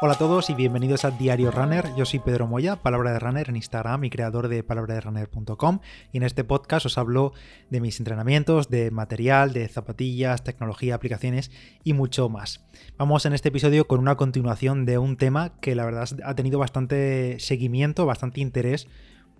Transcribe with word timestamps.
Hola 0.00 0.14
a 0.14 0.18
todos 0.18 0.48
y 0.48 0.54
bienvenidos 0.54 1.04
a 1.04 1.10
Diario 1.10 1.50
Runner. 1.50 1.92
Yo 1.96 2.04
soy 2.04 2.20
Pedro 2.20 2.46
Moya, 2.46 2.76
Palabra 2.76 3.12
de 3.12 3.18
Runner 3.18 3.48
en 3.48 3.56
Instagram 3.56 4.04
y 4.04 4.10
creador 4.10 4.46
de 4.46 4.62
palabraderunner.com. 4.62 5.80
Y 6.12 6.18
en 6.18 6.22
este 6.22 6.44
podcast 6.44 6.86
os 6.86 6.98
hablo 6.98 7.32
de 7.68 7.80
mis 7.80 7.98
entrenamientos, 7.98 8.70
de 8.70 8.92
material, 8.92 9.52
de 9.52 9.66
zapatillas, 9.66 10.44
tecnología, 10.44 10.94
aplicaciones 10.94 11.50
y 11.82 11.94
mucho 11.94 12.28
más. 12.28 12.64
Vamos 12.96 13.26
en 13.26 13.32
este 13.32 13.48
episodio 13.48 13.88
con 13.88 13.98
una 13.98 14.16
continuación 14.16 14.86
de 14.86 14.98
un 14.98 15.16
tema 15.16 15.58
que 15.60 15.74
la 15.74 15.84
verdad 15.84 16.08
ha 16.24 16.36
tenido 16.36 16.60
bastante 16.60 17.40
seguimiento, 17.40 18.06
bastante 18.06 18.40
interés 18.40 18.86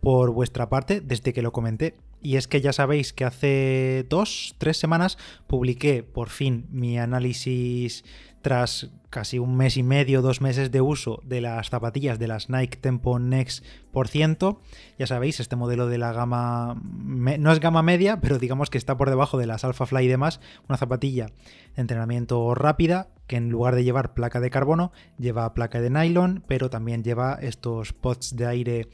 por 0.00 0.32
vuestra 0.32 0.68
parte 0.68 1.00
desde 1.00 1.32
que 1.32 1.42
lo 1.42 1.52
comenté. 1.52 1.94
Y 2.20 2.36
es 2.36 2.48
que 2.48 2.60
ya 2.60 2.72
sabéis 2.72 3.12
que 3.12 3.24
hace 3.24 4.06
dos, 4.08 4.54
tres 4.58 4.76
semanas 4.76 5.18
publiqué 5.46 6.02
por 6.02 6.28
fin 6.30 6.66
mi 6.70 6.98
análisis 6.98 8.04
tras 8.42 8.90
casi 9.10 9.38
un 9.38 9.56
mes 9.56 9.76
y 9.76 9.82
medio, 9.82 10.22
dos 10.22 10.40
meses 10.40 10.70
de 10.70 10.80
uso 10.80 11.20
de 11.24 11.40
las 11.40 11.70
zapatillas 11.70 12.18
de 12.18 12.28
las 12.28 12.50
Nike 12.50 12.78
Tempo 12.78 13.18
Next 13.18 13.64
por 13.90 14.08
ciento. 14.08 14.60
Ya 14.98 15.06
sabéis, 15.06 15.40
este 15.40 15.56
modelo 15.56 15.86
de 15.86 15.98
la 15.98 16.12
gama, 16.12 16.80
no 16.82 17.52
es 17.52 17.60
gama 17.60 17.82
media, 17.82 18.20
pero 18.20 18.38
digamos 18.38 18.70
que 18.70 18.78
está 18.78 18.96
por 18.96 19.10
debajo 19.10 19.38
de 19.38 19.46
las 19.46 19.64
Alpha 19.64 19.86
Fly 19.86 20.04
y 20.04 20.08
demás. 20.08 20.40
Una 20.68 20.78
zapatilla 20.78 21.26
de 21.74 21.82
entrenamiento 21.82 22.54
rápida 22.54 23.08
que 23.26 23.36
en 23.36 23.50
lugar 23.50 23.74
de 23.74 23.84
llevar 23.84 24.14
placa 24.14 24.40
de 24.40 24.50
carbono, 24.50 24.92
lleva 25.18 25.52
placa 25.52 25.80
de 25.80 25.90
nylon, 25.90 26.42
pero 26.48 26.70
también 26.70 27.04
lleva 27.04 27.38
estos 27.40 27.92
pots 27.92 28.34
de 28.34 28.46
aire 28.46 28.88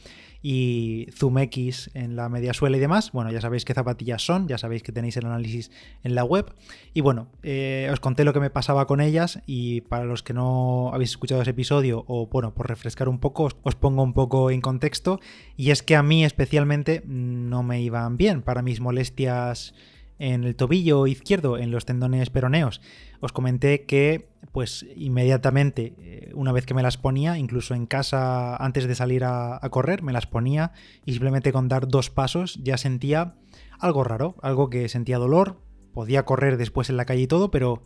y 0.46 1.08
Zoom 1.10 1.38
X 1.38 1.90
en 1.94 2.16
la 2.16 2.28
media 2.28 2.52
suela 2.52 2.76
y 2.76 2.80
demás. 2.80 3.12
Bueno, 3.12 3.32
ya 3.32 3.40
sabéis 3.40 3.64
qué 3.64 3.72
zapatillas 3.72 4.20
son, 4.20 4.46
ya 4.46 4.58
sabéis 4.58 4.82
que 4.82 4.92
tenéis 4.92 5.16
el 5.16 5.24
análisis 5.24 5.70
en 6.02 6.14
la 6.14 6.22
web. 6.22 6.54
Y 6.92 7.00
bueno, 7.00 7.28
eh, 7.42 7.88
os 7.90 7.98
conté 7.98 8.24
lo 8.24 8.34
que 8.34 8.40
me 8.40 8.50
pasaba 8.50 8.86
con 8.86 9.00
ellas 9.00 9.40
y 9.46 9.80
para 9.80 10.04
los 10.04 10.22
que 10.22 10.34
no 10.34 10.90
habéis 10.92 11.10
escuchado 11.10 11.40
ese 11.40 11.52
episodio 11.52 12.04
o 12.08 12.26
bueno, 12.26 12.52
por 12.52 12.68
refrescar 12.68 13.08
un 13.08 13.20
poco, 13.20 13.48
os, 13.62 13.74
pongo 13.74 14.02
un 14.02 14.12
poco 14.12 14.50
en 14.50 14.60
contexto. 14.60 15.18
Y 15.56 15.70
es 15.70 15.82
que 15.82 15.96
a 15.96 16.02
mí 16.02 16.26
especialmente 16.26 17.02
no 17.06 17.62
me 17.62 17.80
iban 17.80 18.18
bien 18.18 18.42
para 18.42 18.60
mis 18.60 18.80
molestias 18.80 19.74
en 20.18 20.44
el 20.44 20.56
tobillo 20.56 21.06
izquierdo, 21.06 21.58
en 21.58 21.70
los 21.70 21.84
tendones 21.84 22.30
peroneos. 22.30 22.80
Os 23.20 23.32
comenté 23.32 23.84
que 23.84 24.28
pues 24.52 24.86
inmediatamente, 24.94 25.94
eh, 25.98 26.30
una 26.34 26.52
vez 26.52 26.66
que 26.66 26.74
me 26.74 26.82
las 26.82 26.96
ponía, 26.96 27.38
incluso 27.38 27.74
en 27.74 27.86
casa 27.86 28.56
antes 28.56 28.86
de 28.86 28.94
salir 28.94 29.24
a, 29.24 29.58
correr, 29.70 30.02
me 30.02 30.12
las 30.12 30.26
ponía 30.26 30.72
y 31.04 31.12
simplemente 31.12 31.52
con 31.52 31.68
dar 31.68 31.88
dos 31.88 32.10
pasos 32.10 32.60
ya 32.62 32.76
sentía 32.76 33.34
algo 33.80 34.04
raro, 34.04 34.36
algo 34.42 34.70
que 34.70 34.88
sentía 34.88 35.18
dolor, 35.18 35.60
podía 35.92 36.24
correr 36.24 36.56
después 36.56 36.90
en 36.90 36.96
la 36.96 37.04
calle 37.04 37.22
y 37.22 37.26
todo, 37.26 37.50
pero 37.50 37.82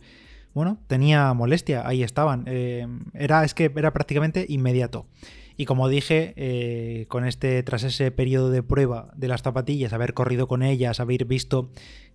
bueno, 0.53 0.79
tenía 0.87 1.33
molestia, 1.33 1.87
ahí 1.87 2.03
estaban. 2.03 2.43
Eh, 2.47 2.87
era, 3.13 3.43
es 3.43 3.53
que 3.53 3.71
era 3.75 3.93
prácticamente 3.93 4.45
inmediato. 4.49 5.07
Y 5.57 5.65
como 5.65 5.89
dije, 5.89 6.33
eh, 6.37 7.05
con 7.09 7.25
este, 7.25 7.61
tras 7.63 7.83
ese 7.83 8.11
periodo 8.11 8.49
de 8.49 8.63
prueba 8.63 9.11
de 9.15 9.27
las 9.27 9.41
zapatillas, 9.41 9.91
haber 9.91 10.13
corrido 10.13 10.47
con 10.47 10.63
ellas, 10.63 11.01
haber 11.01 11.25
visto 11.25 11.69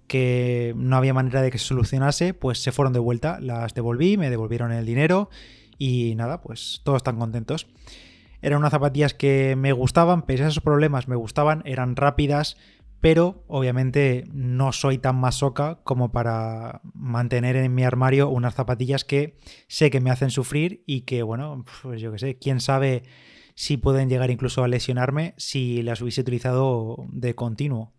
que 0.06 0.74
no 0.76 0.96
había 0.96 1.14
manera 1.14 1.42
de 1.42 1.50
que 1.50 1.58
se 1.58 1.66
solucionase, 1.66 2.34
pues 2.34 2.62
se 2.62 2.72
fueron 2.72 2.92
de 2.92 2.98
vuelta, 2.98 3.38
las 3.40 3.74
devolví, 3.74 4.16
me 4.16 4.30
devolvieron 4.30 4.72
el 4.72 4.86
dinero 4.86 5.30
y 5.78 6.14
nada, 6.16 6.40
pues 6.40 6.80
todos 6.84 6.98
están 6.98 7.18
contentos. 7.18 7.66
Eran 8.42 8.58
unas 8.58 8.72
zapatillas 8.72 9.14
que 9.14 9.56
me 9.56 9.72
gustaban, 9.72 10.22
pese 10.22 10.44
a 10.44 10.48
esos 10.48 10.62
problemas 10.62 11.08
me 11.08 11.16
gustaban, 11.16 11.62
eran 11.64 11.96
rápidas, 11.96 12.56
pero 13.00 13.44
obviamente 13.48 14.24
no 14.32 14.72
soy 14.72 14.98
tan 14.98 15.16
masoca 15.16 15.80
como 15.84 16.12
para 16.12 16.80
mantener 16.94 17.56
en 17.56 17.74
mi 17.74 17.84
armario 17.84 18.28
unas 18.28 18.54
zapatillas 18.54 19.04
que 19.04 19.36
sé 19.68 19.90
que 19.90 20.00
me 20.00 20.10
hacen 20.10 20.30
sufrir 20.30 20.82
y 20.86 21.02
que, 21.02 21.22
bueno, 21.22 21.64
pues 21.82 22.00
yo 22.00 22.12
qué 22.12 22.18
sé, 22.18 22.38
quién 22.38 22.60
sabe 22.60 23.02
si 23.54 23.76
pueden 23.76 24.08
llegar 24.08 24.30
incluso 24.30 24.64
a 24.64 24.68
lesionarme 24.68 25.34
si 25.36 25.82
las 25.82 26.00
hubiese 26.00 26.22
utilizado 26.22 26.96
de 27.10 27.34
continuo. 27.34 27.92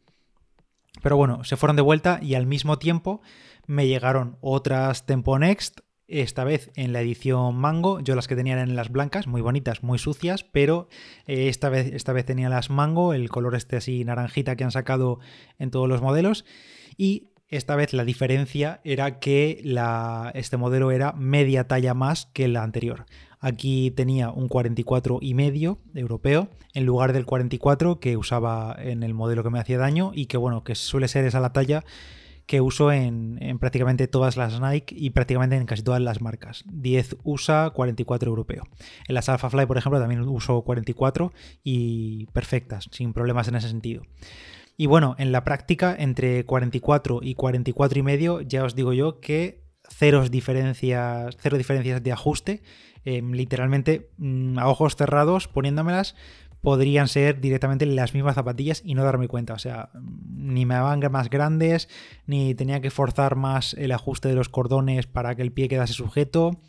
Pero 1.06 1.18
bueno, 1.18 1.44
se 1.44 1.56
fueron 1.56 1.76
de 1.76 1.84
vuelta 1.84 2.20
y 2.20 2.34
al 2.34 2.48
mismo 2.48 2.80
tiempo 2.80 3.22
me 3.68 3.86
llegaron 3.88 4.40
otras 4.42 5.06
Tempo 5.06 5.38
Next, 5.38 5.82
esta 6.08 6.44
vez 6.44 6.72
en 6.74 6.94
la 6.94 7.02
edición 7.02 7.56
Mango. 7.56 8.00
Yo 8.00 8.16
las 8.16 8.28
que 8.28 8.36
tenía 8.36 8.54
eran 8.54 8.76
las 8.76 8.90
blancas, 8.90 9.28
muy 9.28 9.42
bonitas, 9.42 9.84
muy 9.84 10.00
sucias, 10.00 10.44
pero 10.46 10.88
eh, 11.28 11.48
esta, 11.48 11.70
vez, 11.70 11.94
esta 11.94 12.12
vez 12.12 12.26
tenía 12.26 12.50
las 12.50 12.72
Mango, 12.72 13.14
el 13.14 13.30
color 13.30 13.54
este 13.54 13.76
así 13.76 14.04
naranjita 14.04 14.56
que 14.56 14.64
han 14.64 14.72
sacado 14.72 15.20
en 15.60 15.70
todos 15.70 15.88
los 15.88 16.02
modelos. 16.02 16.44
Y 16.98 17.30
esta 17.50 17.76
vez 17.76 17.94
la 17.94 18.04
diferencia 18.04 18.82
era 18.84 19.20
que 19.20 19.62
este 20.34 20.58
modelo 20.58 20.90
era 20.90 21.12
media 21.12 21.68
talla 21.68 21.94
más 21.94 22.26
que 22.34 22.48
la 22.48 22.64
anterior. 22.64 23.06
Aquí 23.46 23.92
tenía 23.92 24.32
un 24.32 24.48
44 24.48 25.20
y 25.22 25.36
medio 25.36 25.78
europeo 25.94 26.50
en 26.74 26.84
lugar 26.84 27.14
del 27.14 27.28
44 27.28 28.00
que 28.00 28.18
usaba 28.18 28.76
en 28.80 29.04
el 29.04 29.14
modelo 29.14 29.44
que 29.44 29.52
me 29.52 29.60
hacía 29.60 29.78
daño 29.78 30.12
y 30.16 30.26
que 30.26 30.38
bueno, 30.38 30.64
que 30.64 30.74
suele 30.74 31.08
ser 31.08 31.26
esa 31.26 31.40
la 31.40 31.54
talla 31.54 31.84
que 32.48 32.60
uso 32.60 32.92
en, 32.92 33.38
prácticamente 33.60 34.08
todas 34.08 34.36
las 34.36 34.60
Nike 34.60 34.96
y 34.98 35.12
prácticamente 35.12 35.58
en 35.58 35.68
casi 35.68 35.84
todas 35.84 36.02
las 36.02 36.22
marcas. 36.22 36.64
10 36.72 37.18
USA, 37.24 37.70
44 37.70 38.28
europeo. 38.28 38.64
En 39.08 39.14
las 39.14 39.30
Alpha 39.30 39.52
Fly, 39.52 39.68
por 39.68 39.78
ejemplo, 39.78 40.00
también 40.00 40.22
uso 40.22 40.64
44 40.64 41.32
y 41.64 42.26
perfectas, 42.34 42.90
sin 42.90 43.14
problemas 43.14 43.48
en 43.48 43.58
ese 43.58 43.68
sentido. 43.68 44.02
Y 44.76 44.88
bueno, 44.88 45.16
en 45.20 45.32
la 45.32 45.44
práctica, 45.44 45.96
entre 45.96 46.46
44 46.46 47.20
y 47.22 47.36
44 47.36 48.00
y 48.00 48.02
medio, 48.02 48.42
ya 48.42 48.64
os 48.64 48.74
digo 48.74 48.92
yo 48.92 49.20
que 49.20 49.64
cero 49.88 50.28
diferencias, 50.28 51.38
cero 51.40 51.58
diferencias 51.58 52.02
de 52.02 52.12
ajuste 52.12 52.64
Em, 53.06 53.34
literalmente 53.34 54.10
mm, 54.18 54.58
a 54.58 54.68
ojos 54.68 54.96
cerrados, 54.96 55.48
poniéndomelas, 55.48 56.16
podrían 56.62 57.08
ser 57.08 57.40
directamente 57.40 57.86
las 57.86 58.16
mismas 58.16 58.34
zapatillas 58.34 58.82
y 58.84 58.96
no 58.96 59.04
darme 59.04 59.28
cuenta. 59.28 59.54
O 59.54 59.60
sea, 59.60 59.90
ni 60.36 60.66
me 60.66 60.74
daban 60.74 61.00
más 61.12 61.30
grandes, 61.30 61.88
ni 62.26 62.56
tenía 62.56 62.82
que 62.82 62.90
forzar 62.90 63.36
más 63.36 63.76
el 63.76 63.92
ajuste 63.92 64.28
de 64.28 64.34
los 64.34 64.50
cordones 64.50 65.06
para 65.06 65.36
que 65.36 65.44
el 65.44 65.52
pie 65.52 65.68
quedase 65.68 65.94
sujeto. 65.94 66.60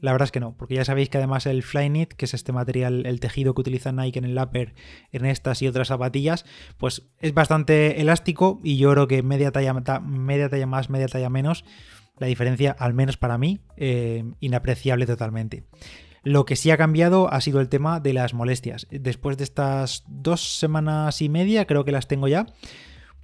La 0.00 0.10
verdad 0.10 0.26
es 0.26 0.32
que 0.32 0.40
no, 0.40 0.56
porque 0.56 0.74
ya 0.74 0.84
sabéis 0.84 1.08
que 1.08 1.18
además 1.18 1.46
el 1.46 1.62
Flyknit, 1.62 2.12
que 2.14 2.24
es 2.24 2.34
este 2.34 2.50
material, 2.50 3.06
el 3.06 3.20
tejido 3.20 3.54
que 3.54 3.60
utiliza 3.60 3.92
Nike 3.92 4.18
en 4.18 4.24
el 4.24 4.36
upper, 4.36 4.74
en 5.12 5.24
estas 5.24 5.62
y 5.62 5.68
otras 5.68 5.86
zapatillas, 5.86 6.44
pues 6.76 7.06
es 7.20 7.32
bastante 7.32 8.00
elástico 8.00 8.60
y 8.64 8.76
yo 8.76 8.90
creo 8.90 9.06
que 9.06 9.22
media 9.22 9.52
talla 9.52 9.72
más, 9.72 10.90
media 10.90 11.08
talla 11.08 11.30
menos, 11.30 11.64
la 12.18 12.26
diferencia, 12.26 12.74
al 12.78 12.94
menos 12.94 13.16
para 13.16 13.38
mí, 13.38 13.60
eh, 13.76 14.24
inapreciable 14.40 15.06
totalmente. 15.06 15.64
Lo 16.22 16.46
que 16.46 16.56
sí 16.56 16.70
ha 16.70 16.78
cambiado 16.78 17.30
ha 17.32 17.40
sido 17.40 17.60
el 17.60 17.68
tema 17.68 18.00
de 18.00 18.14
las 18.14 18.32
molestias. 18.32 18.86
Después 18.90 19.36
de 19.36 19.44
estas 19.44 20.04
dos 20.08 20.58
semanas 20.58 21.20
y 21.20 21.28
media, 21.28 21.66
creo 21.66 21.84
que 21.84 21.92
las 21.92 22.08
tengo 22.08 22.28
ya, 22.28 22.46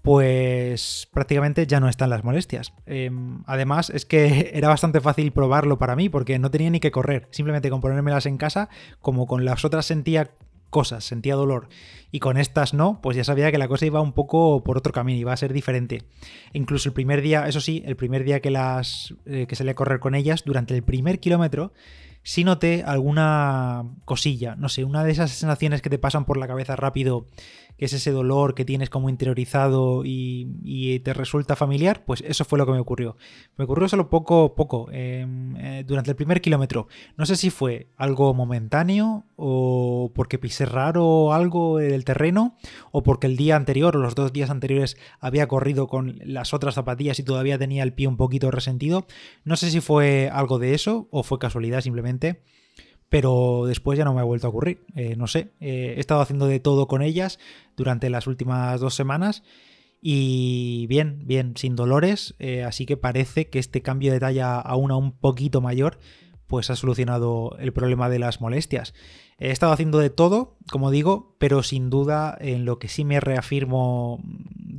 pues 0.02 1.08
prácticamente 1.12 1.66
ya 1.66 1.80
no 1.80 1.88
están 1.88 2.10
las 2.10 2.24
molestias. 2.24 2.74
Em, 2.86 3.42
además, 3.46 3.90
es 3.90 4.04
que 4.04 4.50
era 4.54 4.68
bastante 4.68 5.00
fácil 5.00 5.32
probarlo 5.32 5.78
para 5.78 5.96
mí 5.96 6.08
porque 6.08 6.38
no 6.38 6.50
tenía 6.50 6.70
ni 6.70 6.80
que 6.80 6.90
correr. 6.90 7.28
Simplemente 7.30 7.70
con 7.70 7.80
ponérmelas 7.80 8.26
en 8.26 8.36
casa, 8.36 8.68
como 9.00 9.26
con 9.26 9.46
las 9.46 9.64
otras 9.64 9.86
sentía 9.86 10.30
cosas, 10.70 11.04
sentía 11.04 11.34
dolor. 11.34 11.68
Y 12.12 12.20
con 12.20 12.36
estas 12.36 12.74
no, 12.74 13.00
pues 13.02 13.16
ya 13.16 13.24
sabía 13.24 13.52
que 13.52 13.58
la 13.58 13.68
cosa 13.68 13.86
iba 13.86 14.00
un 14.00 14.12
poco 14.12 14.64
por 14.64 14.78
otro 14.78 14.92
camino, 14.92 15.18
iba 15.18 15.32
a 15.32 15.36
ser 15.36 15.52
diferente. 15.52 16.04
Incluso 16.52 16.88
el 16.88 16.92
primer 16.94 17.20
día, 17.20 17.46
eso 17.46 17.60
sí, 17.60 17.82
el 17.86 17.96
primer 17.96 18.24
día 18.24 18.40
que 18.40 18.50
las 18.50 19.14
eh, 19.26 19.46
que 19.46 19.56
salí 19.56 19.70
a 19.70 19.74
correr 19.74 20.00
con 20.00 20.14
ellas, 20.14 20.42
durante 20.44 20.74
el 20.74 20.82
primer 20.82 21.20
kilómetro, 21.20 21.72
sí 22.22 22.44
noté 22.44 22.82
alguna 22.84 23.84
cosilla, 24.04 24.56
no 24.56 24.68
sé, 24.68 24.84
una 24.84 25.04
de 25.04 25.12
esas 25.12 25.30
sensaciones 25.30 25.82
que 25.82 25.90
te 25.90 25.98
pasan 25.98 26.24
por 26.24 26.36
la 26.36 26.46
cabeza 26.46 26.76
rápido 26.76 27.26
que 27.80 27.86
es 27.86 27.94
ese 27.94 28.10
dolor 28.10 28.54
que 28.54 28.66
tienes 28.66 28.90
como 28.90 29.08
interiorizado 29.08 30.02
y, 30.04 31.00
te 31.02 31.14
resulta 31.14 31.56
familiar, 31.56 32.04
pues 32.04 32.22
eso 32.26 32.44
fue 32.44 32.58
lo 32.58 32.66
que 32.66 32.72
me 32.72 32.78
ocurrió. 32.78 33.16
Me 33.56 33.64
ocurrió 33.64 33.88
solo 33.88 34.10
poco, 34.10 34.54
poco, 34.54 34.90
em, 34.92 35.56
eh, 35.56 35.82
durante 35.86 36.10
el 36.10 36.16
primer 36.16 36.42
kilómetro. 36.42 36.88
No 37.16 37.24
sé 37.24 37.36
si 37.36 37.48
fue 37.48 37.88
algo 37.96 38.34
momentáneo 38.34 39.24
o 39.36 40.12
porque 40.14 40.38
pisé 40.38 40.66
raro 40.66 41.32
algo 41.32 41.78
del 41.78 42.04
terreno 42.04 42.54
o 42.92 43.02
porque 43.02 43.26
el 43.26 43.38
día 43.38 43.56
anterior 43.56 43.96
o 43.96 44.00
los 44.00 44.14
dos 44.14 44.30
días 44.34 44.50
anteriores 44.50 44.98
había 45.18 45.48
corrido 45.48 45.86
con 45.86 46.18
las 46.22 46.52
otras 46.52 46.74
zapatillas 46.74 47.18
y 47.18 47.22
todavía 47.22 47.56
tenía 47.56 47.82
el 47.82 47.94
pie 47.94 48.08
un 48.08 48.18
poquito 48.18 48.50
resentido. 48.50 49.06
No 49.44 49.56
sé 49.56 49.70
si 49.70 49.80
fue 49.80 50.28
algo 50.30 50.58
de 50.58 50.74
eso 50.74 51.08
o 51.10 51.22
fue 51.22 51.38
casualidad 51.38 51.80
simplemente 51.80 52.42
pero 53.10 53.64
después 53.66 53.98
ya 53.98 54.04
no 54.06 54.14
me 54.14 54.20
ha 54.20 54.24
vuelto 54.24 54.46
a 54.46 54.50
ocurrir. 54.50 54.86
Eh, 54.94 55.16
no 55.16 55.26
sé, 55.26 55.50
eh, 55.60 55.94
he 55.96 56.00
estado 56.00 56.22
haciendo 56.22 56.46
de 56.46 56.60
todo 56.60 56.88
con 56.88 57.02
ellas 57.02 57.38
durante 57.76 58.08
las 58.08 58.26
últimas 58.26 58.80
dos 58.80 58.94
semanas 58.94 59.42
y 60.00 60.86
bien, 60.88 61.26
bien, 61.26 61.54
sin 61.56 61.76
dolores, 61.76 62.34
eh, 62.38 62.62
así 62.62 62.86
que 62.86 62.96
parece 62.96 63.48
que 63.48 63.58
este 63.58 63.82
cambio 63.82 64.12
de 64.12 64.20
talla 64.20 64.58
a 64.58 64.76
una 64.76 64.96
un 64.96 65.12
poquito 65.12 65.60
mayor 65.60 65.98
pues 66.46 66.70
ha 66.70 66.76
solucionado 66.76 67.56
el 67.60 67.72
problema 67.72 68.08
de 68.08 68.18
las 68.18 68.40
molestias. 68.40 68.94
He 69.38 69.50
estado 69.50 69.72
haciendo 69.72 69.98
de 69.98 70.10
todo, 70.10 70.56
como 70.70 70.90
digo, 70.90 71.36
pero 71.38 71.62
sin 71.62 71.90
duda 71.90 72.36
en 72.40 72.64
lo 72.64 72.78
que 72.78 72.88
sí 72.88 73.04
me 73.04 73.20
reafirmo 73.20 74.20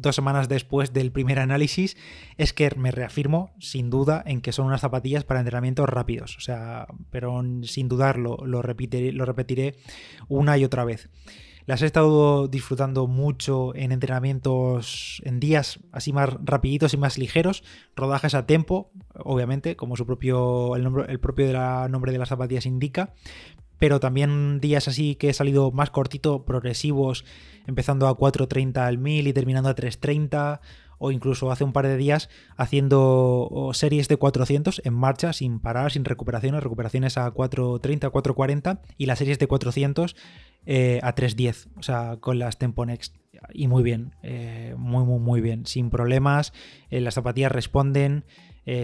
dos 0.01 0.15
semanas 0.15 0.49
después 0.49 0.93
del 0.93 1.11
primer 1.11 1.39
análisis 1.39 1.97
es 2.37 2.53
que 2.53 2.71
me 2.75 2.91
reafirmo 2.91 3.51
sin 3.59 3.89
duda 3.89 4.23
en 4.25 4.41
que 4.41 4.51
son 4.51 4.67
unas 4.67 4.81
zapatillas 4.81 5.23
para 5.23 5.39
entrenamientos 5.39 5.87
rápidos. 5.87 6.37
O 6.37 6.41
sea, 6.41 6.87
pero 7.09 7.41
sin 7.63 7.87
dudarlo, 7.87 8.37
lo 8.45 8.61
repetiré, 8.61 9.11
lo 9.11 9.25
repetiré 9.25 9.75
una 10.27 10.57
y 10.57 10.65
otra 10.65 10.85
vez. 10.85 11.09
Las 11.65 11.81
he 11.81 11.85
estado 11.85 12.47
disfrutando 12.47 13.07
mucho 13.07 13.75
en 13.75 13.91
entrenamientos 13.91 15.21
en 15.25 15.39
días 15.39 15.79
así 15.91 16.11
más 16.11 16.29
rapiditos 16.43 16.93
y 16.93 16.97
más 16.97 17.17
ligeros, 17.17 17.63
rodajes 17.95 18.33
a 18.33 18.45
tiempo, 18.45 18.91
obviamente, 19.13 19.75
como 19.75 19.95
su 19.95 20.05
propio 20.05 20.75
el, 20.75 20.83
nombre, 20.83 21.05
el 21.07 21.19
propio 21.19 21.47
de 21.47 21.53
nombre 21.89 22.11
de 22.11 22.17
las 22.17 22.29
zapatillas 22.29 22.65
indica, 22.65 23.13
pero 23.81 23.99
también 23.99 24.59
días 24.59 24.87
así 24.87 25.15
que 25.15 25.29
he 25.29 25.33
salido 25.33 25.71
más 25.71 25.89
cortito, 25.89 26.45
progresivos, 26.45 27.25
empezando 27.65 28.07
a 28.07 28.15
4.30 28.15 28.77
al 28.77 28.99
1000 28.99 29.25
y 29.25 29.33
terminando 29.33 29.69
a 29.69 29.75
3.30 29.75 30.59
o 30.99 31.09
incluso 31.09 31.51
hace 31.51 31.63
un 31.63 31.73
par 31.73 31.87
de 31.87 31.97
días 31.97 32.29
haciendo 32.57 33.71
series 33.73 34.07
de 34.07 34.17
400 34.17 34.83
en 34.85 34.93
marcha 34.93 35.33
sin 35.33 35.59
parar, 35.59 35.91
sin 35.91 36.05
recuperaciones, 36.05 36.61
recuperaciones 36.61 37.17
a 37.17 37.33
4.30, 37.33 38.11
4.40 38.11 38.81
y 38.99 39.07
las 39.07 39.17
series 39.17 39.39
de 39.39 39.47
400 39.47 40.15
eh, 40.67 40.99
a 41.01 41.15
3.10, 41.15 41.69
o 41.75 41.81
sea, 41.81 42.17
con 42.19 42.37
las 42.37 42.59
Tempo 42.59 42.85
Next. 42.85 43.17
Y 43.51 43.67
muy 43.67 43.81
bien, 43.81 44.13
eh, 44.21 44.75
muy, 44.77 45.03
muy, 45.05 45.17
muy 45.17 45.41
bien, 45.41 45.65
sin 45.65 45.89
problemas, 45.89 46.53
eh, 46.91 47.01
las 47.01 47.15
zapatillas 47.15 47.51
responden, 47.51 48.25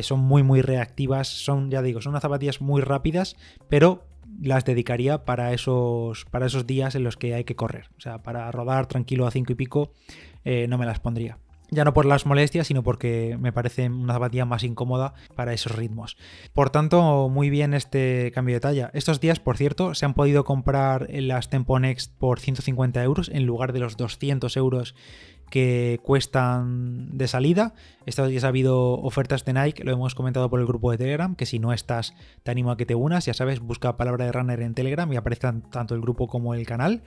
son 0.02 0.20
muy, 0.20 0.42
muy 0.42 0.62
reactivas, 0.62 1.28
son, 1.28 1.70
ya 1.70 1.84
digo, 1.84 2.02
son 2.02 2.10
unas 2.10 2.24
zapatillas 2.24 2.62
muy 2.62 2.82
rápidas, 2.82 3.38
pero 3.70 4.07
las 4.42 4.66
dedicaría 4.66 5.26
para 5.26 5.54
esos, 5.54 6.26
para 6.26 6.46
esos 6.46 6.68
días 6.68 6.96
en 6.96 7.04
los 7.04 7.18
que 7.18 7.34
hay 7.34 7.44
que 7.44 7.56
correr. 7.56 7.90
O 7.98 8.02
sea, 8.02 8.24
para 8.24 8.52
rodar 8.52 8.88
tranquilo 8.88 9.28
a 9.28 9.32
5 9.32 9.52
y 9.52 9.56
pico, 9.56 9.92
eh, 10.46 10.68
no 10.68 10.78
me 10.78 10.86
las 10.86 11.00
pondría. 11.00 11.38
Ya 11.70 11.84
no 11.84 11.94
por 11.94 12.06
las 12.06 12.26
molestias, 12.26 12.68
sino 12.68 12.82
porque 12.82 13.38
me 13.42 13.52
parece 13.52 13.90
una 13.90 14.14
zapatilla 14.14 14.46
más 14.46 14.64
incómoda 14.64 15.14
para 15.36 15.52
esos 15.54 15.76
ritmos. 15.76 16.16
Por 16.54 16.70
tanto, 16.70 17.28
muy 17.28 17.50
bien 17.50 17.74
este 17.74 18.32
cambio 18.34 18.56
de 18.56 18.62
talla. 18.62 18.90
Estos 18.94 19.20
días, 19.20 19.42
por 19.42 19.58
cierto, 19.58 19.94
se 19.94 20.06
han 20.06 20.14
podido 20.14 20.46
comprar 20.46 21.08
las 21.10 21.50
Tempo 21.50 21.78
Next 21.78 22.14
por 22.18 22.40
150 22.40 23.04
euros 23.04 23.30
en 23.34 23.46
lugar 23.46 23.74
de 23.74 23.80
los 23.80 23.98
200 23.98 24.56
euros 24.56 24.96
que 25.50 26.00
cuestan 26.04 27.18
de 27.18 27.28
salida. 27.28 27.74
Estos 28.06 28.30
días 28.30 28.44
ha 28.44 28.50
habido 28.50 28.94
ofertas 29.02 29.46
de 29.46 29.54
Nike, 29.54 29.84
lo 29.84 29.92
hemos 29.92 30.16
comentado 30.16 30.50
por 30.50 30.60
el 30.60 30.66
grupo 30.66 30.92
de 30.92 30.98
Telegram, 30.98 31.36
que 31.36 31.46
si 31.46 31.60
no 31.60 31.74
estás 31.74 32.14
te 32.44 32.52
animo 32.52 32.72
a 32.72 32.78
que 32.78 32.86
te 32.86 32.96
unas, 32.96 33.26
ya 33.26 33.34
sabes, 33.34 33.60
busca 33.60 33.98
palabra 33.98 34.26
de 34.26 34.32
runner 34.32 34.62
en 34.62 34.74
Telegram 34.74 35.12
y 35.12 35.16
aparece 35.16 35.48
tanto 35.72 35.96
el 35.96 36.02
grupo 36.02 36.28
como 36.28 36.54
el 36.54 36.66
canal. 36.66 37.04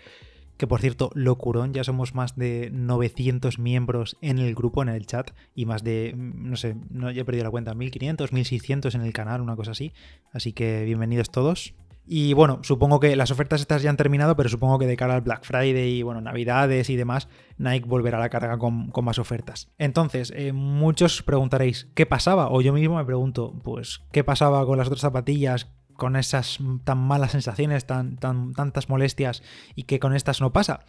Que 0.57 0.67
por 0.67 0.83
cierto, 0.83 1.11
locurón, 1.15 1.73
ya 1.73 1.85
somos 1.85 2.15
más 2.15 2.37
de 2.37 2.69
900 2.71 3.59
miembros 3.59 4.19
en 4.21 4.39
el 4.39 4.55
grupo, 4.55 4.83
en 4.83 4.91
el 4.91 5.07
chat, 5.07 5.31
y 5.55 5.65
más 5.65 5.83
de, 5.83 6.13
no 6.15 6.55
sé, 6.57 6.77
no, 6.91 7.11
ya 7.11 7.23
he 7.23 7.25
perdido 7.25 7.45
la 7.45 7.51
cuenta, 7.51 7.73
1500, 7.73 8.31
1600 8.35 8.95
en 8.95 9.01
el 9.01 9.15
canal, 9.15 9.41
una 9.41 9.57
cosa 9.57 9.71
así. 9.71 9.95
Así 10.33 10.53
que 10.53 10.85
bienvenidos 10.85 11.31
todos. 11.31 11.73
Y 12.07 12.33
bueno, 12.33 12.59
supongo 12.63 12.99
que 12.99 13.15
las 13.15 13.31
ofertas 13.31 13.61
estas 13.61 13.83
ya 13.83 13.91
han 13.91 13.97
terminado, 13.97 14.37
pero 14.37 14.49
supongo 14.49 14.79
que 14.79 14.87
de 14.87 14.97
cara 14.97 15.15
al 15.15 15.21
Black 15.21 15.45
Friday 15.45 15.99
y 15.99 16.03
bueno, 16.03 16.21
Navidades 16.21 16.91
y 16.91 16.97
demás, 16.97 17.29
Nike 17.57 17.87
volverá 17.87 18.19
a 18.19 18.21
la 18.21 18.31
carga 18.31 18.59
con, 18.59 18.91
más 19.03 19.19
ofertas. 19.19 19.69
Entonces, 19.79 20.33
eh, 20.35 20.53
muchos 20.53 21.23
preguntaréis, 21.23 21.89
¿qué 21.95 22.07
pasaba? 22.07 22.51
O 22.51 22.63
yo 22.63 22.73
mismo 22.73 22.97
me 22.97 23.05
pregunto, 23.05 23.55
pues, 23.63 24.01
¿qué 24.13 24.25
pasaba 24.25 24.65
con 24.67 24.79
las 24.79 24.89
otras 24.89 25.03
zapatillas? 25.03 25.69
con 26.01 26.17
esas 26.17 26.59
tan 26.85 26.97
malas 26.97 27.33
sensaciones, 27.33 27.87
tan, 27.87 28.17
tan, 28.17 28.55
tantas 28.55 28.89
molestias 28.89 29.43
y 29.75 29.83
que 29.83 30.01
con 30.01 30.17
estas 30.17 30.41
no 30.41 30.51
pasa. 30.51 30.81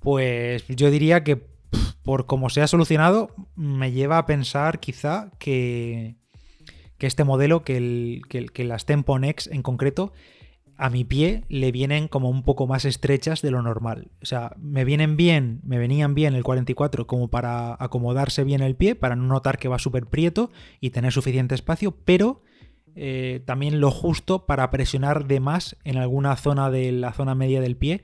Pues 0.00 0.66
yo 0.66 0.90
diría 0.90 1.22
que 1.22 1.46
por 2.02 2.26
cómo 2.26 2.50
se 2.50 2.60
ha 2.60 2.66
solucionado, 2.66 3.30
me 3.54 3.92
lleva 3.92 4.18
a 4.18 4.26
pensar 4.26 4.80
quizá 4.80 5.30
que, 5.38 6.16
que 6.98 7.06
este 7.06 7.24
modelo, 7.24 7.62
que, 7.62 7.76
el, 7.76 8.22
que, 8.28 8.46
que 8.46 8.64
las 8.64 8.86
Tempo 8.86 9.18
Next 9.18 9.52
en 9.52 9.62
concreto, 9.62 10.12
a 10.80 10.88
mi 10.88 11.04
pie 11.04 11.44
le 11.50 11.72
vienen 11.72 12.08
como 12.08 12.30
un 12.30 12.42
poco 12.42 12.66
más 12.66 12.86
estrechas 12.86 13.42
de 13.42 13.50
lo 13.50 13.60
normal. 13.60 14.08
O 14.22 14.24
sea, 14.24 14.56
me 14.58 14.86
vienen 14.86 15.18
bien, 15.18 15.60
me 15.62 15.78
venían 15.78 16.14
bien 16.14 16.34
el 16.34 16.42
44 16.42 17.06
como 17.06 17.28
para 17.28 17.76
acomodarse 17.78 18.44
bien 18.44 18.62
el 18.62 18.76
pie, 18.76 18.94
para 18.94 19.14
no 19.14 19.24
notar 19.24 19.58
que 19.58 19.68
va 19.68 19.78
súper 19.78 20.06
prieto 20.06 20.50
y 20.80 20.88
tener 20.88 21.12
suficiente 21.12 21.54
espacio, 21.54 21.94
pero 22.06 22.42
eh, 22.94 23.42
también 23.44 23.78
lo 23.78 23.90
justo 23.90 24.46
para 24.46 24.70
presionar 24.70 25.26
de 25.26 25.38
más 25.38 25.76
en 25.84 25.98
alguna 25.98 26.34
zona 26.36 26.70
de 26.70 26.92
la 26.92 27.12
zona 27.12 27.34
media 27.34 27.60
del 27.60 27.76
pie 27.76 28.02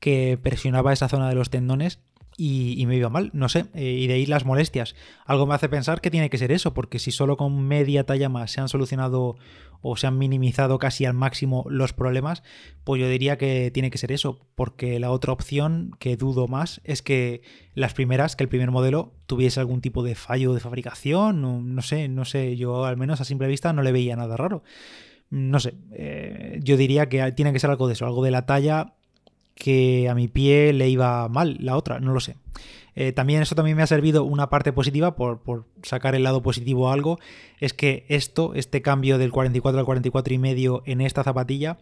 que 0.00 0.36
presionaba 0.42 0.92
esa 0.92 1.08
zona 1.08 1.28
de 1.28 1.36
los 1.36 1.48
tendones 1.48 2.00
y, 2.38 2.84
me 2.86 2.96
iba 2.96 3.08
mal, 3.08 3.30
no 3.32 3.48
sé, 3.48 3.66
eh, 3.74 3.92
y 3.92 4.06
de 4.06 4.14
ahí 4.14 4.26
las 4.26 4.44
molestias. 4.44 4.94
Algo 5.24 5.46
me 5.46 5.54
hace 5.54 5.68
pensar 5.68 6.00
que 6.00 6.10
tiene 6.10 6.28
que 6.28 6.36
ser 6.36 6.52
eso, 6.52 6.74
porque 6.74 6.98
si 6.98 7.10
solo 7.10 7.36
con 7.36 7.66
media 7.66 8.04
talla 8.04 8.28
más 8.28 8.50
se 8.50 8.60
han 8.60 8.68
solucionado 8.68 9.36
o 9.80 9.96
se 9.96 10.06
han 10.06 10.18
minimizado 10.18 10.78
casi 10.78 11.06
al 11.06 11.14
máximo 11.14 11.64
los 11.68 11.92
problemas, 11.92 12.42
pues 12.84 13.00
yo 13.00 13.08
diría 13.08 13.38
que 13.38 13.70
tiene 13.72 13.90
que 13.90 13.98
ser 13.98 14.12
eso, 14.12 14.46
porque 14.54 15.00
la 15.00 15.10
otra 15.10 15.32
opción 15.32 15.96
que 15.98 16.16
dudo 16.16 16.46
más 16.46 16.80
es 16.84 17.00
que 17.02 17.42
las 17.74 17.94
primeras, 17.94 18.36
que 18.36 18.44
el 18.44 18.48
primer 18.48 18.70
modelo 18.70 19.14
tuviese 19.26 19.60
algún 19.60 19.80
tipo 19.80 20.02
de 20.02 20.14
fallo 20.14 20.52
de 20.52 20.60
fabricación, 20.60 21.40
no, 21.74 21.82
sé, 21.82 22.08
no 22.08 22.24
sé, 22.24 22.56
yo 22.56 22.84
al 22.84 22.96
menos 22.98 23.20
a 23.20 23.24
simple 23.24 23.48
vista 23.48 23.72
no 23.72 23.82
le 23.82 23.92
veía 23.92 24.16
nada 24.16 24.36
raro. 24.36 24.62
No 25.28 25.58
sé, 25.58 25.74
eh, 25.92 26.60
yo 26.62 26.76
diría 26.76 27.08
que 27.08 27.32
tiene 27.32 27.52
que 27.52 27.58
ser 27.58 27.70
algo 27.70 27.88
de 27.88 27.94
eso, 27.94 28.06
algo 28.06 28.22
de 28.22 28.30
la 28.30 28.46
talla 28.46 28.94
que 29.56 30.08
a 30.08 30.14
mi 30.14 30.28
pie 30.28 30.72
le 30.72 30.88
iba 30.88 31.28
mal, 31.28 31.56
la 31.60 31.76
otra, 31.76 31.98
no 31.98 32.12
lo 32.12 32.20
sé. 32.20 32.36
Eh, 32.94 33.12
también 33.12 33.42
eso 33.42 33.54
también 33.54 33.76
me 33.76 33.82
ha 33.82 33.86
servido 33.86 34.24
una 34.24 34.48
parte 34.48 34.72
positiva 34.72 35.16
por, 35.16 35.66
sacar 35.82 36.14
el 36.14 36.22
lado 36.22 36.42
positivo 36.42 36.88
a 36.88 36.94
algo, 36.94 37.18
es 37.60 37.74
que 37.74 38.06
esto, 38.08 38.54
este 38.54 38.80
cambio 38.80 39.18
del 39.18 39.32
44 39.32 39.78
al 39.78 39.84
44 39.84 40.34
y 40.34 40.38
medio 40.38 40.82
en 40.86 41.00
esta 41.00 41.24
zapatilla, 41.24 41.78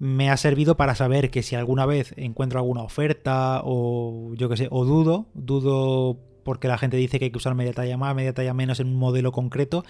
me 0.00 0.30
ha 0.30 0.36
servido 0.36 0.76
para 0.76 0.94
saber 0.94 1.30
que 1.30 1.42
si 1.42 1.54
alguna 1.54 1.86
vez 1.86 2.14
encuentro 2.16 2.58
alguna 2.58 2.82
oferta 2.82 3.62
o 3.64 4.32
yo 4.34 4.48
que 4.48 4.56
sé, 4.56 4.68
o 4.70 4.84
dudo, 4.84 5.26
dudo 5.34 6.18
porque 6.44 6.66
la 6.66 6.78
gente 6.78 6.96
dice 6.96 7.18
que 7.18 7.26
hay 7.26 7.30
que 7.30 7.38
usar 7.38 7.54
media 7.54 7.72
talla 7.72 7.96
más, 7.96 8.14
media 8.14 8.32
talla 8.32 8.54
menos 8.54 8.80
en 8.80 8.88
un 8.88 8.96
modelo 8.96 9.32
concreto, 9.32 9.84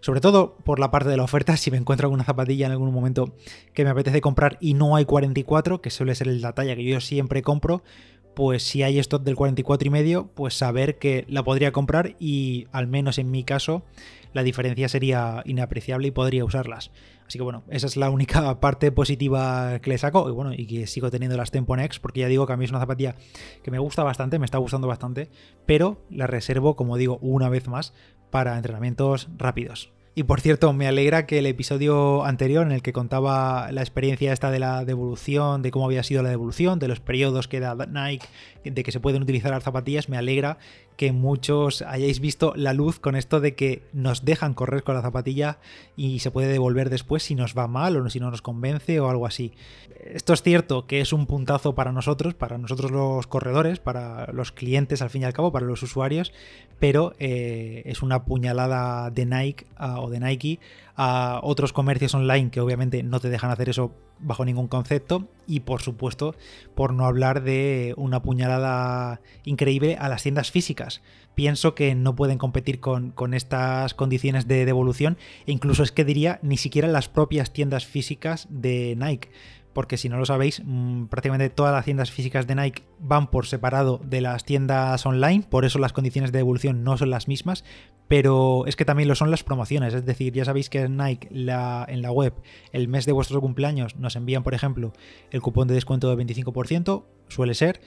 sobre 0.00 0.20
todo 0.20 0.56
por 0.64 0.78
la 0.78 0.90
parte 0.90 1.08
de 1.08 1.16
la 1.16 1.24
oferta, 1.24 1.56
si 1.56 1.70
me 1.70 1.76
encuentro 1.76 2.06
alguna 2.06 2.24
zapatilla 2.24 2.66
en 2.66 2.72
algún 2.72 2.92
momento 2.92 3.32
que 3.74 3.84
me 3.84 3.90
apetece 3.90 4.20
comprar 4.20 4.58
y 4.60 4.74
no 4.74 4.96
hay 4.96 5.04
44, 5.04 5.80
que 5.80 5.90
suele 5.90 6.14
ser 6.14 6.28
la 6.28 6.52
talla 6.52 6.76
que 6.76 6.84
yo 6.84 7.00
siempre 7.00 7.42
compro, 7.42 7.82
pues 8.38 8.62
si 8.62 8.84
hay 8.84 9.00
stock 9.00 9.24
del 9.24 9.34
44 9.34 9.88
y 9.88 9.90
medio, 9.90 10.28
pues 10.36 10.54
saber 10.54 10.98
que 10.98 11.24
la 11.28 11.42
podría 11.42 11.72
comprar 11.72 12.14
y 12.20 12.68
al 12.70 12.86
menos 12.86 13.18
en 13.18 13.32
mi 13.32 13.42
caso 13.42 13.82
la 14.32 14.44
diferencia 14.44 14.88
sería 14.88 15.42
inapreciable 15.44 16.06
y 16.06 16.10
podría 16.12 16.44
usarlas. 16.44 16.92
Así 17.26 17.36
que 17.36 17.42
bueno, 17.42 17.64
esa 17.68 17.88
es 17.88 17.96
la 17.96 18.10
única 18.10 18.60
parte 18.60 18.92
positiva 18.92 19.80
que 19.80 19.90
le 19.90 19.98
saco 19.98 20.28
y 20.28 20.32
bueno, 20.32 20.52
y 20.54 20.68
que 20.68 20.86
sigo 20.86 21.10
teniendo 21.10 21.36
las 21.36 21.50
Tempo 21.50 21.76
Next 21.76 22.00
porque 22.00 22.20
ya 22.20 22.28
digo 22.28 22.46
que 22.46 22.52
a 22.52 22.56
mí 22.56 22.64
es 22.64 22.70
una 22.70 22.78
zapatilla 22.78 23.16
que 23.64 23.72
me 23.72 23.80
gusta 23.80 24.04
bastante, 24.04 24.38
me 24.38 24.44
está 24.44 24.58
gustando 24.58 24.86
bastante, 24.86 25.30
pero 25.66 26.06
la 26.08 26.28
reservo, 26.28 26.76
como 26.76 26.96
digo, 26.96 27.18
una 27.20 27.48
vez 27.48 27.66
más 27.66 27.92
para 28.30 28.56
entrenamientos 28.56 29.30
rápidos. 29.36 29.90
Y 30.18 30.24
por 30.24 30.40
cierto, 30.40 30.72
me 30.72 30.88
alegra 30.88 31.26
que 31.26 31.38
el 31.38 31.46
episodio 31.46 32.24
anterior 32.24 32.66
en 32.66 32.72
el 32.72 32.82
que 32.82 32.92
contaba 32.92 33.70
la 33.70 33.82
experiencia 33.82 34.32
esta 34.32 34.50
de 34.50 34.58
la 34.58 34.84
devolución, 34.84 35.62
de 35.62 35.70
cómo 35.70 35.84
había 35.84 36.02
sido 36.02 36.24
la 36.24 36.28
devolución, 36.28 36.80
de 36.80 36.88
los 36.88 36.98
periodos 36.98 37.46
que 37.46 37.60
da 37.60 37.76
Nike, 37.76 38.26
de 38.64 38.82
que 38.82 38.90
se 38.90 38.98
pueden 38.98 39.22
utilizar 39.22 39.52
las 39.52 39.62
zapatillas, 39.62 40.08
me 40.08 40.16
alegra 40.16 40.58
que 40.98 41.12
muchos 41.12 41.82
hayáis 41.82 42.18
visto 42.18 42.54
la 42.56 42.72
luz 42.72 42.98
con 42.98 43.14
esto 43.14 43.38
de 43.38 43.54
que 43.54 43.82
nos 43.92 44.24
dejan 44.24 44.52
correr 44.52 44.82
con 44.82 44.96
la 44.96 45.00
zapatilla 45.00 45.58
y 45.96 46.18
se 46.18 46.32
puede 46.32 46.48
devolver 46.48 46.90
después 46.90 47.22
si 47.22 47.36
nos 47.36 47.56
va 47.56 47.68
mal 47.68 47.96
o 47.96 48.10
si 48.10 48.18
no 48.18 48.32
nos 48.32 48.42
convence 48.42 48.98
o 48.98 49.08
algo 49.08 49.24
así. 49.24 49.52
Esto 50.04 50.32
es 50.32 50.42
cierto 50.42 50.88
que 50.88 51.00
es 51.00 51.12
un 51.12 51.26
puntazo 51.26 51.76
para 51.76 51.92
nosotros, 51.92 52.34
para 52.34 52.58
nosotros 52.58 52.90
los 52.90 53.28
corredores, 53.28 53.78
para 53.78 54.32
los 54.32 54.50
clientes 54.50 55.00
al 55.00 55.08
fin 55.08 55.22
y 55.22 55.26
al 55.26 55.32
cabo, 55.32 55.52
para 55.52 55.66
los 55.66 55.84
usuarios, 55.84 56.32
pero 56.80 57.14
eh, 57.20 57.82
es 57.86 58.02
una 58.02 58.24
puñalada 58.24 59.10
de 59.10 59.24
Nike 59.24 59.66
o 59.78 60.10
de 60.10 60.18
Nike 60.18 60.58
a 61.00 61.38
otros 61.44 61.72
comercios 61.72 62.12
online 62.14 62.50
que 62.50 62.60
obviamente 62.60 63.04
no 63.04 63.20
te 63.20 63.30
dejan 63.30 63.52
hacer 63.52 63.68
eso 63.68 63.94
bajo 64.18 64.44
ningún 64.44 64.66
concepto 64.66 65.28
y 65.46 65.60
por 65.60 65.80
supuesto 65.80 66.34
por 66.74 66.92
no 66.92 67.06
hablar 67.06 67.44
de 67.44 67.94
una 67.96 68.20
puñalada 68.20 69.20
increíble 69.44 69.96
a 69.96 70.08
las 70.08 70.24
tiendas 70.24 70.50
físicas. 70.50 71.00
Pienso 71.36 71.76
que 71.76 71.94
no 71.94 72.16
pueden 72.16 72.36
competir 72.36 72.80
con, 72.80 73.14
estas 73.32 73.94
condiciones 73.94 74.48
de 74.48 74.66
devolución 74.66 75.18
e 75.46 75.52
incluso 75.52 75.84
es 75.84 75.92
que 75.92 76.04
diría 76.04 76.40
ni 76.42 76.56
siquiera 76.56 76.88
las 76.88 77.08
propias 77.08 77.52
tiendas 77.52 77.86
físicas 77.86 78.48
de 78.50 78.96
Nike 78.98 79.30
porque 79.78 79.96
si 79.96 80.08
no 80.08 80.18
lo 80.18 80.26
sabéis, 80.26 80.60
mm, 80.64 81.04
prácticamente 81.04 81.50
todas 81.50 81.72
las 81.72 81.84
tiendas 81.84 82.10
físicas 82.10 82.48
de 82.48 82.56
Nike 82.56 82.82
van 82.98 83.30
por 83.30 83.46
separado 83.46 84.00
de 84.02 84.20
las 84.20 84.44
tiendas 84.44 85.06
online, 85.06 85.44
por 85.48 85.64
eso 85.64 85.78
las 85.78 85.92
condiciones 85.92 86.32
de 86.32 86.38
devolución 86.38 86.82
no 86.82 86.98
son 86.98 87.10
las 87.10 87.28
mismas, 87.28 87.62
pero 88.08 88.66
es 88.66 88.74
que 88.74 88.84
también 88.84 89.08
lo 89.08 89.14
son 89.14 89.30
las 89.30 89.44
promociones, 89.44 89.94
es 89.94 90.04
decir, 90.04 90.32
ya 90.32 90.44
sabéis 90.44 90.68
que 90.68 90.88
Nike 90.88 91.28
en 91.30 91.46
la 91.46 92.10
web 92.10 92.34
el 92.72 92.88
mes 92.88 93.06
de 93.06 93.12
vuestros 93.12 93.40
cumpleaños 93.40 93.94
nos 93.94 94.16
envían, 94.16 94.42
por 94.42 94.52
ejemplo, 94.52 94.92
el 95.30 95.42
cupón 95.42 95.68
de 95.68 95.74
descuento 95.74 96.08
del 96.08 96.26
25%, 96.26 97.04
suele 97.28 97.54
ser, 97.54 97.80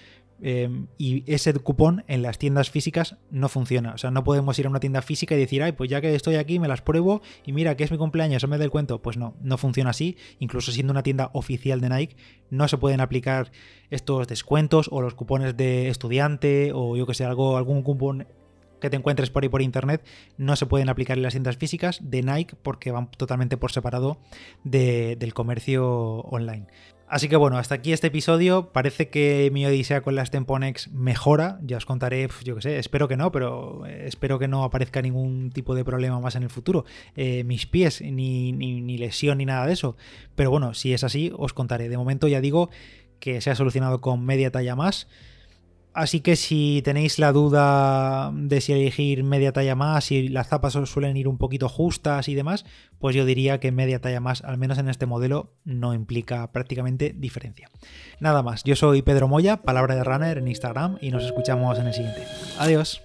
Em, 0.44 0.88
y 0.98 1.24
ese 1.32 1.54
cupón 1.54 2.04
en 2.08 2.24
las 2.24 2.40
tiendas 2.40 2.72
físicas 2.72 3.18
no 3.30 3.48
funciona. 3.48 3.94
O 3.94 3.98
sea, 4.00 4.10
no 4.10 4.24
podemos 4.24 4.58
ir 4.58 4.66
a 4.66 4.70
una 4.70 4.80
tienda 4.80 5.04
física 5.04 5.36
y 5.36 5.40
decir, 5.40 5.62
ay, 5.62 5.74
pues 5.74 5.90
ya 5.90 6.02
que 6.02 6.16
estoy 6.16 6.36
aquí, 6.36 6.58
me 6.58 6.68
las 6.68 6.82
pruebo 6.82 7.22
y 7.46 7.54
mira 7.54 7.78
que 7.78 7.84
es 7.84 7.92
mi 7.92 7.98
cumpleaños, 7.98 8.48
me 8.48 8.58
da 8.58 8.64
el 8.64 8.72
cuento. 8.72 9.02
Pues 9.02 9.18
no, 9.18 9.36
no 9.42 9.58
funciona 9.58 9.92
así. 9.92 10.18
Incluso 10.40 10.72
siendo 10.72 10.92
una 10.92 11.04
tienda 11.04 11.30
oficial 11.34 11.80
de 11.80 11.90
Nike, 11.90 12.16
no 12.50 12.68
se 12.68 12.78
pueden 12.78 13.02
aplicar 13.02 13.52
estos 13.92 14.28
descuentos 14.28 14.90
o 14.92 15.02
los 15.02 15.14
cupones 15.14 15.56
de 15.56 15.90
estudiante 15.90 16.72
o 16.74 16.98
yo 16.98 17.06
que 17.06 17.14
sé, 17.14 17.24
algo, 17.24 17.58
algún 17.58 17.84
cupón 17.84 18.26
que 18.82 18.90
te 18.90 18.98
encuentres 18.98 19.30
por 19.30 19.44
ahí 19.44 19.50
por 19.50 19.62
internet 19.62 20.04
no 20.38 20.58
se 20.58 20.66
pueden 20.66 20.90
aplicar 20.90 21.18
en 21.18 21.24
las 21.24 21.34
tiendas 21.34 21.56
físicas 21.56 22.00
de 22.02 22.24
Nike 22.24 22.56
porque 22.62 22.92
van 22.92 23.10
totalmente 23.12 23.56
por 23.56 23.72
separado 23.72 24.18
del 24.64 25.34
comercio 25.34 26.22
online. 26.22 26.68
Así 27.12 27.28
que 27.28 27.36
bueno, 27.36 27.58
hasta 27.58 27.76
aquí 27.76 27.92
este 27.92 28.08
episodio. 28.08 28.72
Parece 28.72 29.10
que 29.10 29.50
mi 29.52 29.66
odisea 29.66 30.00
con 30.00 30.16
las 30.16 30.32
Temponex 30.32 30.94
mejora. 30.94 31.60
Ya 31.62 31.76
os 31.76 31.86
contaré, 31.86 32.30
yo 32.46 32.56
qué 32.56 32.62
sé, 32.62 32.80
espero 32.80 33.10
que 33.10 33.18
no, 33.18 33.34
pero 33.34 33.86
eh, 33.86 34.06
espero 34.08 34.40
que 34.40 34.48
no 34.48 34.64
aparezca 34.64 35.02
ningún 35.02 35.52
tipo 35.52 35.76
de 35.76 35.84
problema 35.84 36.22
más 36.22 36.38
en 36.38 36.44
el 36.44 36.50
futuro. 36.50 36.86
Eh, 37.18 37.44
mis 37.44 37.66
pies, 37.66 38.00
ni, 38.00 38.54
ni 38.54 38.98
lesión, 38.98 39.40
ni 39.40 39.46
nada 39.46 39.68
de 39.68 39.74
eso. 39.74 39.98
Pero 40.36 40.52
bueno, 40.52 40.74
si 40.74 40.94
es 40.94 41.04
así, 41.04 41.34
os 41.38 41.52
contaré. 41.52 41.90
De 41.90 41.98
momento 41.98 42.30
ya 42.30 42.40
digo 42.40 42.70
que 43.20 43.42
se 43.42 43.50
ha 43.50 43.56
solucionado 43.56 44.00
con 44.00 44.24
media 44.24 44.50
talla 44.50 44.78
más. 44.78 45.10
Así 45.94 46.22
que 46.22 46.36
si 46.38 46.82
tenéis 46.84 47.20
la 47.20 47.34
duda 47.34 48.32
de 48.34 48.62
si 48.62 48.72
elegir 48.72 49.24
media 49.24 49.52
talla 49.52 49.76
más, 49.76 50.06
si 50.06 50.30
las 50.30 50.48
zapas 50.48 50.74
suelen 50.86 51.18
ir 51.18 51.28
un 51.28 51.38
poquito 51.38 51.68
justas 51.68 52.30
y 52.30 52.36
demás, 52.36 52.66
pues 53.00 53.16
yo 53.16 53.26
diría 53.26 53.60
que 53.60 53.72
media 53.72 54.00
talla 54.00 54.22
más, 54.22 54.42
al 54.44 54.58
menos 54.58 54.78
en 54.78 54.88
este 54.88 55.06
modelo, 55.06 55.54
no 55.66 55.94
implica 55.94 56.52
prácticamente 56.52 57.14
diferencia. 57.18 57.70
Nada 58.20 58.42
más, 58.42 58.64
yo 58.64 58.76
soy 58.76 59.02
Pedro 59.02 59.28
Moya, 59.28 59.64
palabra 59.64 59.96
de 59.96 60.04
runner 60.04 60.38
en 60.38 60.48
Instagram 60.48 60.98
y 61.02 61.12
nos 61.12 61.26
escuchamos 61.26 61.78
en 61.78 61.88
el 61.88 61.94
siguiente. 61.94 62.24
Adiós. 62.58 63.02